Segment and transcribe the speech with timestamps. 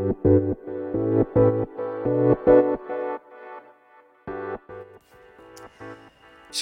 [0.00, 0.06] 歯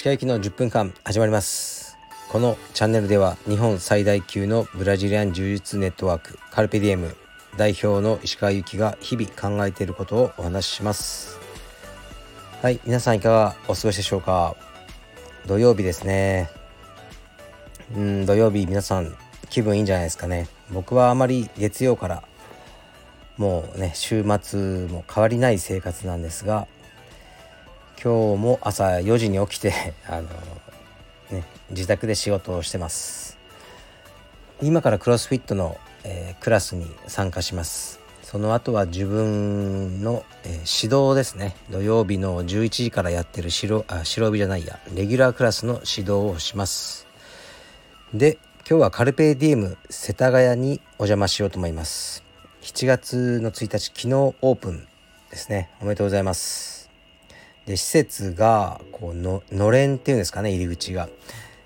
[0.03, 1.97] 科行きの10分間始まります。
[2.29, 7.15] このチャンネルでは日本最大級のブラジリアン柔術ネットワークカルペディエム
[7.55, 11.39] 代表の石川由紀が日々考えていることをお話しします。
[12.61, 14.57] はい皆さんいかがお過ごしでしょうか？
[15.47, 16.49] 土曜日ですね。
[17.95, 19.15] うん土曜日皆さん
[19.49, 20.49] 気分いいんじゃないですかね。
[20.71, 22.23] 僕はあまり月曜から
[23.39, 26.67] もうね週末も変わりない生活なんですが
[28.01, 29.73] 今日も朝4時に起きて
[30.07, 30.27] あの、
[31.31, 33.37] ね、自宅で仕事をしてます。
[34.61, 37.99] 今からクロスフィットの、えー、クラスに参加します。
[38.23, 41.57] その後は自分の、えー、指導ですね。
[41.69, 44.79] 土曜日の11時からやってる白あ白帯じゃないや。
[44.93, 47.05] レギュラークラスの指導をします。
[48.13, 48.37] で
[48.69, 52.28] 今日はカルペディエム世田谷にお邪魔しようと思います。
[52.69, 54.87] 7月の1日昨日オープン
[55.31, 55.71] ですね。
[55.81, 56.91] おめでとうございます。
[57.65, 61.09] で施設がこうののれんっていうんですかね入り口が。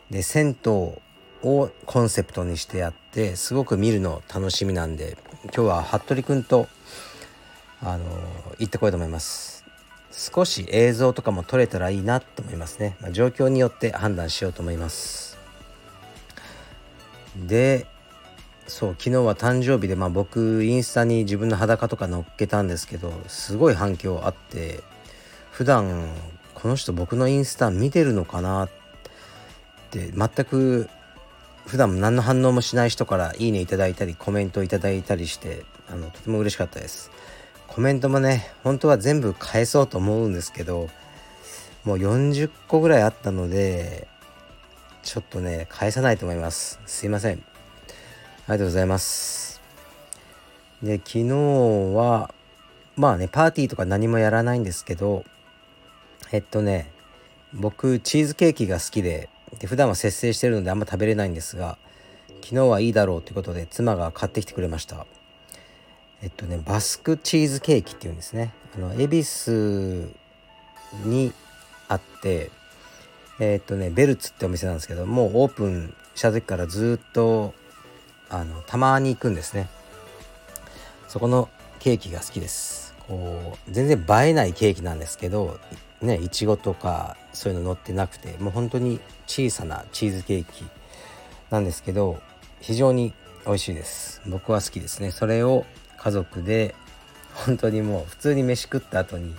[0.10, 6.68] で銭湯をコンセプトにしてやってすごく見るの楽しみなんで今日は服部くんと
[7.82, 8.06] あの
[8.60, 9.66] 行ってこいと思います。
[10.10, 15.38] 少し映像とかも撮れたらいいなと思いますね、まあ、状況によって判断しようと思います。
[17.36, 17.88] で
[18.68, 24.82] そう昨日は誕生日で、まあ、僕インスタに自分の裸とか載っけたんですけどすごい反響あって
[25.52, 26.08] 普段
[26.54, 28.70] この人僕のインスタ見てるのかなっ
[29.92, 30.90] て全く
[31.66, 37.12] 普段何の反応もしない人からいいねいただいたりコメントいただいたりしてあのとても嬉しかったです。
[37.68, 40.90] コメントもね本当は全部返そうと思うんですけど
[41.84, 44.08] もう40個ぐらいあったので
[45.02, 46.80] ちょっとね返さないと思います。
[46.86, 47.44] すいません。
[48.48, 49.62] りがとうございます。
[50.82, 51.30] で昨日
[51.96, 52.34] は
[52.98, 55.24] まあねパーティーとか何もやらないんですけど
[56.32, 56.92] えっとね
[57.54, 61.78] 僕チーズケーキが好きでで普段は節制してるのであんま食べれないんですが
[62.42, 65.06] 昨日はいいだろうということで妻が買ってきてくれました。
[66.22, 68.54] えっとねバスクチーズケーキっていうんですね。
[68.76, 70.12] あの恵比寿
[71.06, 71.32] に
[71.88, 72.52] あって
[73.40, 77.54] えっとねベルツってお店なんですけどもうオープンした時からずっと
[78.30, 79.70] あのたまに行くんですね。
[81.08, 82.96] そこのケーキが好きです。
[83.08, 85.60] こう全然映えないケーキなんですけど
[86.02, 90.64] ねいちごとかそういうの乗ってなくてもう本当に小さなチーズケーキ
[91.50, 92.22] なんですけど
[92.62, 93.14] 非常に
[93.46, 94.22] 美味しいです。
[94.26, 95.12] 僕は好きですね。
[95.12, 95.66] それを
[95.98, 96.76] 家族で
[97.34, 99.36] 本当にもう普通に飯食った後に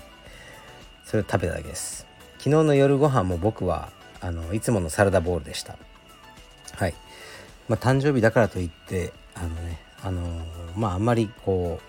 [1.05, 2.07] それを食べただけです。
[2.39, 3.91] 昨日の夜ご飯も僕は
[4.21, 5.79] あのいつものサラダボウルでした。
[6.75, 6.95] はい。
[7.69, 10.23] まあ誕生日だからといってあのねあの
[10.77, 11.81] まああんまりこ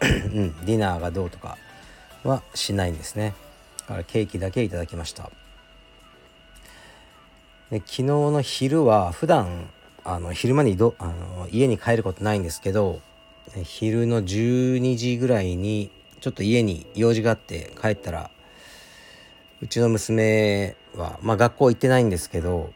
[0.00, 1.56] ううんディナーがどうとか
[2.24, 3.34] はしないんですね。
[3.80, 5.30] だからケーキだけいただきました。
[7.70, 9.70] で昨日の昼は普段
[10.04, 13.00] あの昼間にどあの家に帰ることないんですけど
[13.64, 15.90] 昼の12時ぐらいに
[16.20, 18.30] ちょっと家に用事があって帰ったら
[19.62, 22.72] うちの娘は、まあ、学校行ってないんですけど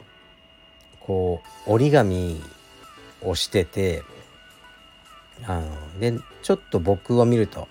[1.07, 2.43] こう折り紙
[3.23, 4.03] をしてて
[5.45, 7.69] あのでちょっと僕を見ると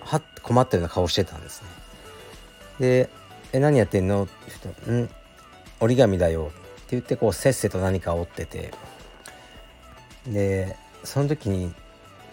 [0.00, 1.68] はっ困ったような顔してたんですね。
[2.80, 3.10] で
[3.52, 5.10] 「え何やってんの?」って言うと「ん
[5.80, 8.72] 折り紙だよ」って言ってこうせっせと何か折ってて
[10.26, 11.72] でその時に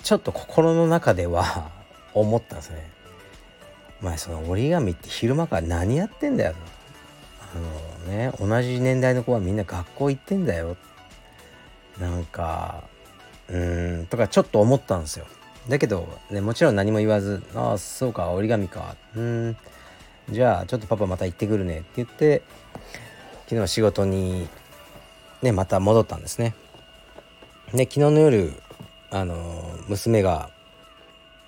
[0.03, 1.69] ちょっと心の中では
[2.13, 2.89] 思ったんですね。
[4.01, 6.76] お前その折り紙って昼間から何やってんだよと。
[7.57, 7.63] の
[8.07, 10.78] ね同じ年代の子はみんな学校行ってんだよ。
[12.00, 12.84] なんか
[13.50, 15.25] うんとかちょっと思ったんですよ。
[15.68, 19.57] だけど、ね、もちろん何も言わず「ああそうか折り紙かうん
[20.29, 22.41] じゃあちょっとパパまた行ってくるね」って言って
[23.47, 24.47] 昨日仕事に
[25.41, 26.56] ねまた戻ったんですね。
[27.74, 28.53] で昨日の夜
[29.12, 30.50] あの娘が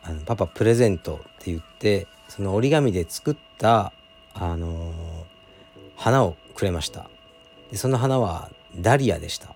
[0.04, 3.94] あの「パパプレゼント」って言ってその折り紙で作った
[4.34, 4.94] あの
[6.00, 7.10] 花をくれました。
[7.72, 9.54] でその花はダリアでした。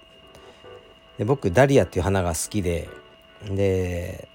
[1.18, 2.90] で僕ダリアっていう花が好きで
[3.50, 4.28] で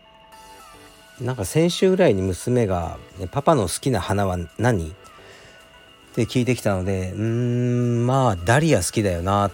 [1.20, 2.98] なんか先週ぐらいに娘が
[3.30, 4.94] 「パパの好きな花は何?」っ
[6.14, 9.52] て聞いてきたのでうーんまあダリア好きだよなっ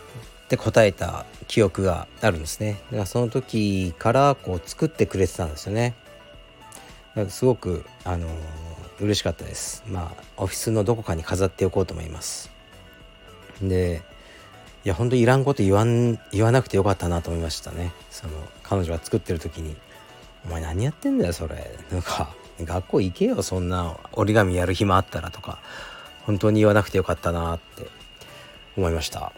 [0.48, 2.80] て答えた記憶があるんですね。
[2.90, 5.94] だからその時からこう作ってくれてたんですよね。
[7.14, 8.30] だからすごくあのー、
[9.00, 9.82] 嬉しかったです。
[9.87, 12.50] まあオフィスのどこかに飾っておこうと思います。
[13.62, 14.02] で
[14.85, 17.93] いや本当いらんこと言わん言わなくてよかったなと思いましたね。
[18.11, 18.32] その
[18.62, 19.76] 彼女が作ってる時に
[20.46, 25.58] 「お前何やってんだよそれ」なんか「学校行けよそんな折り紙やる暇あったら」とか。
[26.26, 27.87] 本当に言わなくてよかったなって
[28.79, 29.35] 思いました。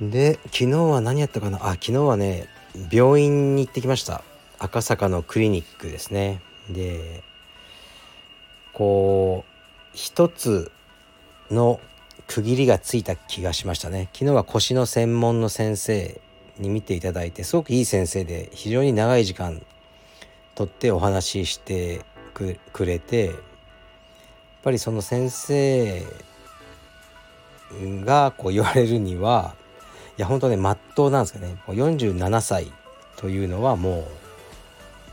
[0.00, 1.58] で昨日は何やったかな？
[1.64, 2.48] あ昨日はね
[2.90, 4.24] 病院に行ってきました。
[4.58, 6.42] 赤坂のクリニックですね。
[6.68, 7.22] で
[8.78, 9.50] こう
[9.92, 10.70] 一つ
[11.50, 11.80] の
[12.28, 14.08] 区切りがついた気がしましたね。
[14.12, 16.20] 昨日は腰の専門の先生
[16.58, 19.60] に見ていただいてすごくいい先生で非常に長い時間
[20.54, 22.02] とってお話しして
[22.34, 23.36] くれてやっ
[24.62, 26.04] ぱりその先生
[28.04, 29.56] がこう言われるには
[30.16, 31.56] いや本当ねまっとうなんですかね。
[31.66, 32.72] 47歳
[33.16, 34.06] というのはも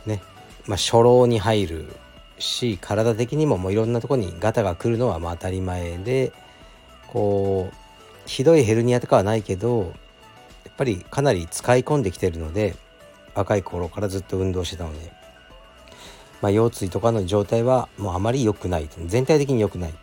[0.05, 0.21] うね、
[0.67, 1.95] まあ、初老に入る
[2.39, 6.33] し体的にももういろんなとこにガタが来るのはまあ当たり前で
[7.07, 7.75] こう
[8.25, 9.93] ひどいヘルニアとかはないけど
[10.65, 12.75] やっぱりかなり使い込んできてるので
[13.35, 15.11] 若い頃からずっと運動してたので、
[16.41, 18.89] まあ、腰椎とかの状態はもうあまり良くない。
[19.05, 19.93] 全体的に良くない。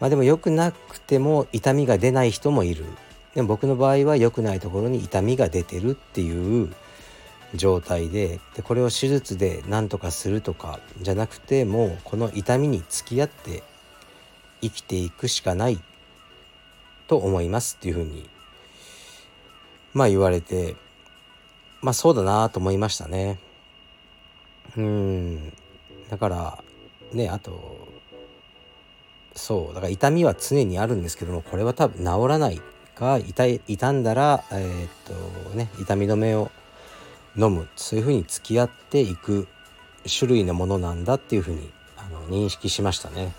[0.00, 2.84] まあでも良くなくても痛みが出ない人もいる。
[3.34, 6.72] でも僕の場合は良くないところに痛みが出てるっていう
[7.54, 13.62] 状態ででこれを手術で何とかするとかじゃなくてもうこの痛みに付き合って
[14.60, 15.78] 生きていくしかない
[17.08, 18.28] と思いますっていうふうに
[19.92, 20.76] まあ言われて
[21.80, 23.40] まあそうだなと思いましたね。
[24.76, 25.52] うん。
[26.08, 26.64] だから
[27.12, 27.88] ねあと
[29.34, 32.60] そうだから痛みは常にあるんですけどもこれは多分治らない
[32.94, 34.90] か痛い傷んだらえー、っ
[35.50, 36.50] とね痛み止めを
[37.36, 37.68] 飲む。
[37.76, 39.48] そういうふうに付き合っていく
[40.06, 43.32] 種類のものなんだっていうふうにあの認識しましたね。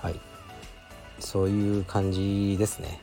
[0.00, 0.20] はい。
[1.18, 3.00] そういう感じですね。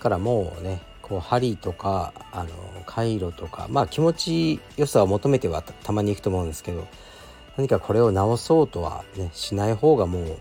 [0.00, 2.50] からもうねこう針とかあの
[2.86, 6.88] 回路とかまあ気持ちよさを求めてはたまに行くと思うんですけど
[7.56, 10.38] 何かこれを治そうとはねしない方がもう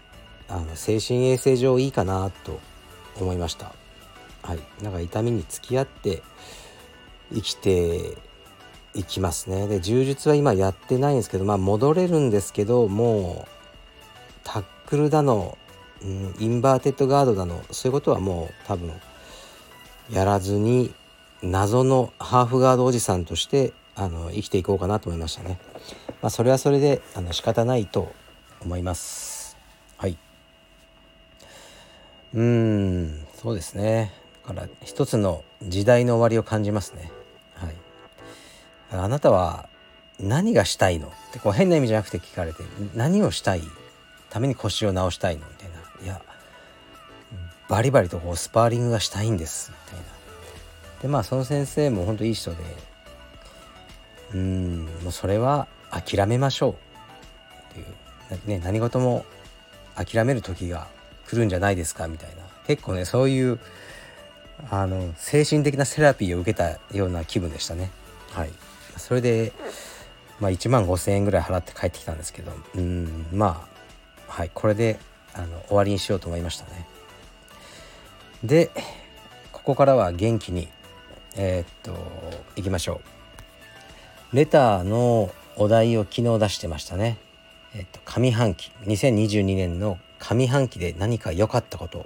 [0.50, 2.60] あの精神衛生上いいかなと
[3.20, 3.74] 思いました。
[4.42, 4.60] はい。
[4.82, 6.24] なんか痛みに付き合って
[7.34, 8.18] 生きて
[8.94, 13.52] いきますねで柔術は今やってないんですけどまあ戻れるんですけどもう
[14.44, 15.58] タックルだの、
[16.04, 18.92] うん、インバーテッドガードだのそういうことはもう多分
[20.12, 20.94] やらずに
[21.42, 25.58] 謎のハーフガードおじさんとしてあの生きていこうかなと思いましたね。
[26.22, 28.14] まあ、それはそれであの仕方ないと
[28.62, 29.58] 思います。
[29.98, 30.18] はい。
[32.34, 34.14] うん、そうですね。
[34.48, 37.12] だから一つの時代の終わりを感じますね。
[38.92, 39.68] あなたは
[40.20, 43.62] 何がしたいのってこう変な意味じゃなくて聞かれて何をしたい？
[44.30, 45.76] ために腰を治したいのみたいな。
[46.04, 46.22] いや
[47.70, 50.06] バリバリとこうスパーリングがしたいんですみたいな。
[51.02, 52.58] でまあその先生も本当いい人で
[54.34, 58.48] うんもうそれは諦めましょうっていう。
[58.48, 59.26] ね何事も
[59.96, 60.88] 諦める時が
[61.28, 62.44] 来るんじゃないですかみたいな。
[62.68, 63.60] 結構ねそういう
[64.70, 67.90] あの精神的なセラピーを受けたような気分でしたね。
[68.32, 68.52] はい。
[68.98, 69.54] それで、
[70.40, 73.68] まあ、1万5,000円ぐらい払って帰ってきたんですけどうんま
[74.28, 75.00] あはいこれで
[75.34, 76.88] あの終わりにしようと思いましたね。
[78.44, 78.72] で
[79.52, 80.68] ここからは元気に
[81.36, 81.96] えー、っと
[82.56, 83.02] いきましょ
[84.34, 84.36] う。
[84.36, 87.18] レターのお題を昨日出してましたね。
[87.76, 92.06] え、っと上半期2022年の上半期で何か良かったこと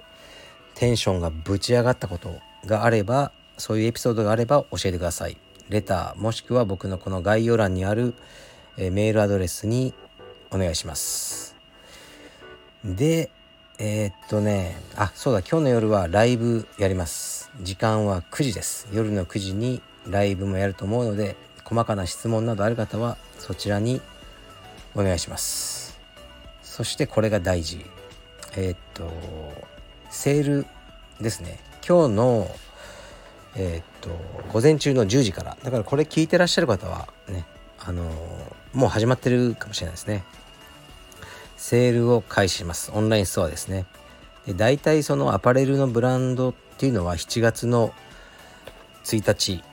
[0.74, 5.36] テンションがぶち上がったことがあればそういうエピソードがあれば教えてください。
[5.68, 8.14] レターもしくは僕のこの概要欄にある、
[8.76, 9.94] え、メールアドレスに
[10.50, 11.56] お願いします。
[12.84, 13.30] で
[13.78, 17.50] えー、っとねあそうだ今日の夜はライブやります。
[17.62, 18.88] 時間は9時です。
[18.92, 24.00] 夜の9時にライブもやると思うので細かな質問などある方はそちらに
[24.94, 25.98] お願いします。
[26.62, 27.84] そしてこれが大事。
[28.56, 29.10] えー、っと
[30.10, 30.66] セール
[31.20, 31.58] ですね。
[31.86, 32.50] 今日の
[33.56, 34.10] えー、っと
[34.52, 35.56] 午前中の10時から。
[35.62, 37.44] だからこれ聞いてらっしゃる方はね
[37.78, 38.04] あの
[38.72, 40.24] もう始まってるかもしれないですね。
[41.56, 42.92] セールを開始します。
[42.94, 43.86] オンラインストアですね。
[44.46, 47.92] で大体そのアパレルのブランドっていうのは7月の
[49.04, 49.64] 1日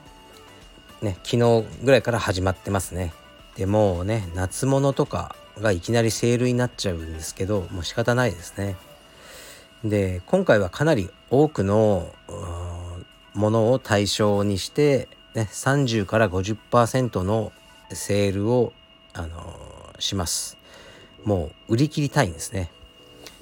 [1.02, 3.12] ね昨日ぐらいから始まってますね。
[3.56, 8.76] でもうね夏物とかがいきなりセールになっちゃうんですけどもう仕方ないですね。
[9.84, 12.08] で今回はかなり多くの
[13.34, 17.52] ものを対象にして、ね、30から50%の
[17.90, 18.72] セールを、
[19.12, 20.56] あのします。
[21.24, 22.70] もう売り切りたいんですね。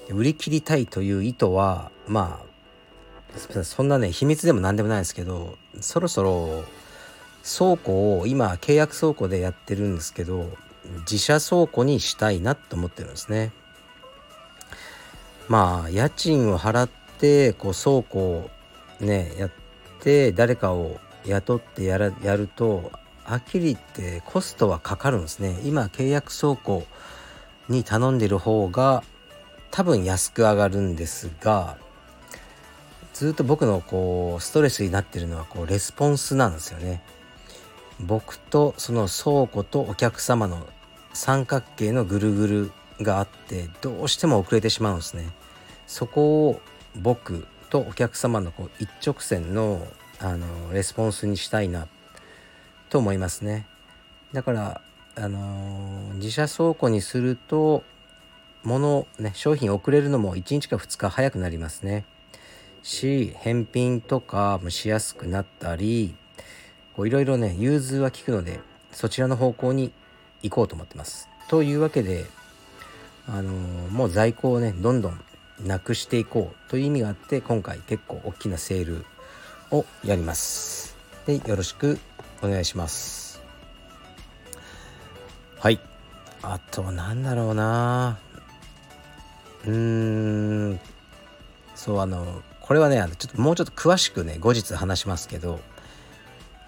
[0.09, 2.41] 売り切りたいという意図はま
[3.55, 6.63] あそんなね秘密でも何でもないですけどそろそろ
[7.43, 10.49] 倉庫を今契約倉庫でやってるんですけど
[10.99, 13.51] 自社倉庫にしたいなと思ってるんですね。
[15.47, 18.49] まあ家賃を払ってこう倉庫を
[18.99, 19.62] ねやって
[20.35, 22.91] 誰かを雇ってやらやると
[23.23, 25.59] はっきり言ってコストはかかるんですね。
[25.63, 26.85] 今契約倉庫
[27.69, 29.03] に頼んでる方が
[29.71, 31.77] 多分安く上がるんですが
[33.13, 37.01] ずっと僕のこうストレスになってるのはこうレスポンスなんですよね。
[37.99, 40.67] 僕とその倉庫とお客様の
[41.13, 45.29] 三角形のぐるぐるがあってどうしても遅れてしまうんですね。
[45.87, 46.61] そこを
[46.95, 49.87] 僕とお客様のこう一直線の
[50.19, 51.87] あのレスポンスにしたいな
[52.89, 53.65] と思いますね
[54.31, 54.81] だから
[55.15, 57.83] あの自社倉庫にすると
[58.61, 62.05] 物ね商品遅れるのも1日か2日早くなりますね
[62.83, 66.15] し返品とかもしやすくなったり
[66.99, 68.59] いろいろね融通は効くので
[68.91, 69.91] そちらの方向に
[70.43, 71.27] 行こうと思ってます。
[71.47, 72.25] というわけで
[73.27, 73.51] あの、
[73.89, 75.19] もう在庫をねどんどん
[75.63, 79.05] なくしていこうという意味があって今回結構大きなセール
[79.71, 80.95] をやります。
[81.25, 81.99] でよろしく
[82.41, 83.41] お願いします。
[85.59, 85.79] はい
[86.41, 88.19] あとなんだろうな
[89.65, 90.79] うーん
[91.73, 95.61] そうあのこれはねあのちょっともうちょっと詳しくね後日話しますけど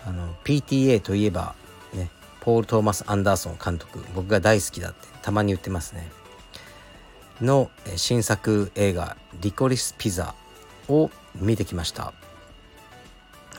[0.06, 1.56] あの PTA といえば
[1.94, 2.10] ね
[2.40, 6.10] ポール・トーマス・アンダーソン監督僕が大好きだってたまに言ってますね
[7.42, 10.34] の新作映画「リコリス・ピザ」
[10.88, 12.14] を見てきました。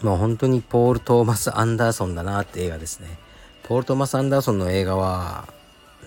[0.02, 3.18] もう本当にポール・トーマス・アンダーソンだなって映画ですね。
[3.62, 5.48] ポール・トーマス・アンダーソンの映画は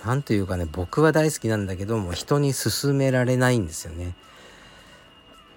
[0.06, 4.16] 何というかね僕は大好きなんだけども人に勧められないんですよね。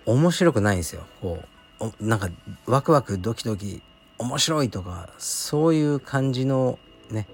[0.05, 1.07] 面白くないんですよ。
[1.21, 1.43] こ
[1.81, 2.29] うなんか
[2.67, 3.83] ワクワクドキドキ
[4.19, 6.79] 面白いとかそういう感じの
[7.11, 7.27] ね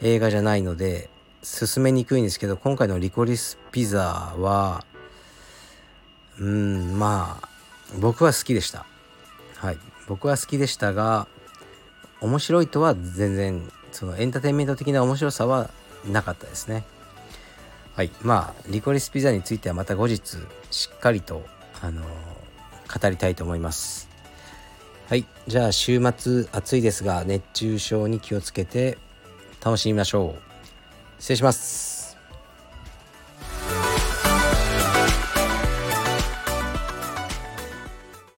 [0.00, 1.10] 映画じゃないので
[1.42, 4.84] 進めにくいんですけど今回のリコリスピザは
[6.38, 7.48] うんまあ
[7.98, 8.86] 僕は好きでした。
[9.56, 9.78] はい。
[10.08, 11.26] 僕は好きでしたが
[12.20, 15.70] 面白いとは全然そのエンターテインメント的な面白さは
[16.10, 16.84] なかったですね。
[17.94, 18.10] はい。
[18.22, 20.38] まあリコリスピザについてはまた後日
[20.70, 21.44] しっかりと
[21.80, 24.08] あの語りたいと思います。
[25.08, 25.26] はい。
[25.46, 28.96] じゃあ週末暑いですが熱中症に気をつけて
[29.62, 30.51] 楽しみましょう。
[31.22, 31.91] 失礼します。